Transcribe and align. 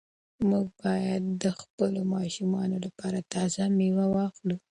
موږ 0.49 0.65
باید 0.81 1.23
د 1.43 1.45
خپلو 1.61 2.01
ماشومانو 2.15 2.75
لپاره 2.85 3.19
تازه 3.33 3.63
مېوې 3.77 4.07
واخلو. 4.11 4.55